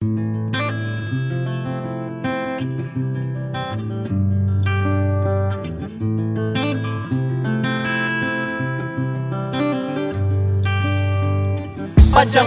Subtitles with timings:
[0.00, 0.16] Panjang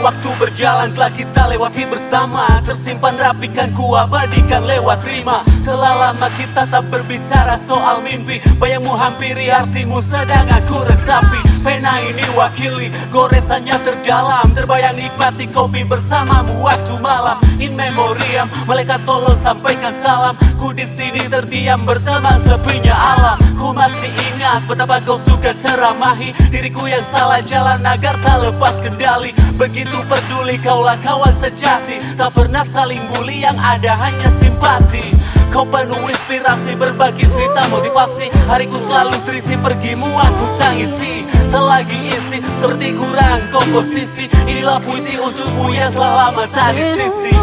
[0.00, 2.48] waktu berjalan telah kita lewati bersama.
[2.64, 5.44] Tersimpan rapikan ku abadikan lewat rima.
[5.60, 8.40] Telah lama kita tak berbicara soal mimpi.
[8.56, 14.50] Bayangmu hampiri artimu sedang aku resapi Pena ini wakili goresannya terdalam.
[14.50, 17.38] Terbayang nikmati kopi bersamamu waktu malam.
[17.62, 20.34] In memoriam malaikat tolong sampaikan salam.
[20.58, 23.38] Ku di sini terdiam berteman sepinya alam.
[23.54, 26.34] Ku masih ingat betapa kau suka ceramahi.
[26.50, 29.30] Diriku yang salah jalan agar tak lepas kendali.
[29.54, 32.02] Begitu peduli kaulah kawan sejati.
[32.18, 38.32] Tak pernah saling bully yang ada hanya simpati Kau penuh inspirasi berbagi cerita motivasi.
[38.48, 41.28] Hariku selalu terisi pergimu aku tangisi.
[41.52, 44.32] Tak lagi isi seperti kurang komposisi.
[44.48, 47.36] Inilah puisi untukmu yang telah lama tak sisi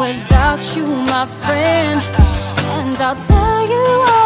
[0.00, 2.02] Without you, my friend,
[2.80, 4.21] and I'll tell you all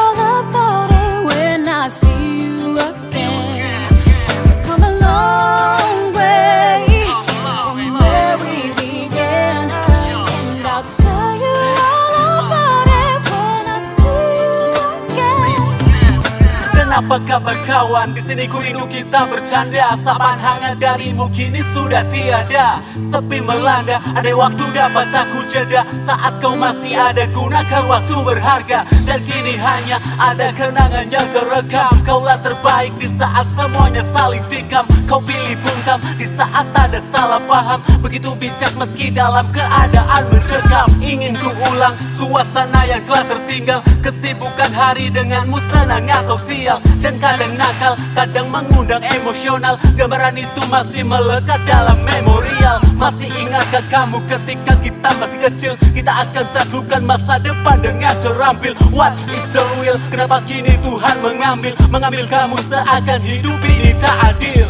[16.96, 18.16] Kenapa kabar kawan?
[18.16, 19.92] Di sini ku rindu kita bercanda.
[20.00, 22.80] Sapaan hangat darimu kini sudah tiada.
[23.04, 25.84] Sepi melanda, ada waktu dapat aku jeda.
[26.00, 28.88] Saat kau masih ada, gunakan waktu berharga.
[29.04, 31.92] Dan kini hanya ada kenangan yang terekam.
[32.00, 34.88] Kaulah terbaik di saat semuanya saling tikam.
[35.04, 37.84] Kau pilih bungkam di saat ada salah paham.
[38.00, 40.88] Begitu bijak meski dalam keadaan mencekam.
[41.04, 43.84] Ingin ku ulang suasana yang telah tertinggal.
[44.00, 49.78] Kesibukan hari denganmu senang atau sial Dan kadang nakal, kadang mengundang emosional.
[49.94, 52.82] Gambaran itu masih melekat dalam memorial.
[52.98, 55.72] Masih ingatkah kamu ketika kita masih kecil?
[55.94, 59.94] Kita akan taklukkan masa depan dengan terampil What is the real?
[60.10, 61.78] Kenapa kini Tuhan mengambil?
[61.92, 64.66] Mengambil kamu seakan hidup ini tak adil.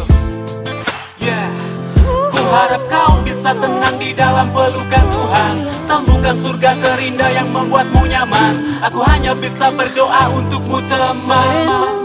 [1.17, 1.49] Yeah.
[2.05, 5.53] Ku harap kau bisa tenang di dalam pelukan Tuhan.
[5.87, 8.53] Temukan surga terindah yang membuatmu nyaman.
[8.85, 11.96] Aku hanya bisa berdoa untukmu teman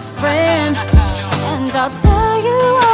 [0.00, 2.87] friend, and I'll tell you.